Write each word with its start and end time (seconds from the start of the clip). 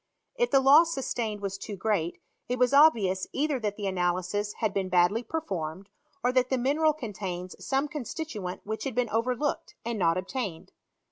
If 0.35 0.49
the 0.49 0.61
loss 0.61 0.95
sustained 0.95 1.41
was 1.41 1.59
too 1.59 1.75
great, 1.75 2.19
it 2.49 2.57
was 2.57 2.73
obvious 2.73 3.27
either 3.33 3.59
that 3.59 3.75
the 3.77 3.85
analysis 3.85 4.53
had 4.53 4.73
been 4.73 4.89
badly 4.89 5.21
performed, 5.21 5.89
or 6.23 6.31
that 6.31 6.49
the 6.49 6.57
mineral 6.57 6.93
contains 6.93 7.55
some 7.63 7.87
constituent 7.87 8.61
which 8.65 8.85
had 8.85 8.95
been 8.95 9.11
overlooked, 9.11 9.75
and 9.85 9.99
not 9.99 10.17
obtained. 10.17 10.71